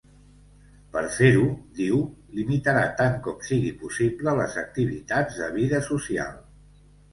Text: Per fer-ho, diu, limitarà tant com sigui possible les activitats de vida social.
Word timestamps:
Per 0.95 1.03
fer-ho, 1.17 1.43
diu, 1.79 1.99
limitarà 2.39 2.87
tant 3.03 3.19
com 3.29 3.45
sigui 3.51 3.71
possible 3.83 4.35
les 4.43 4.59
activitats 4.65 5.41
de 5.45 5.53
vida 5.61 5.85
social. 5.93 6.37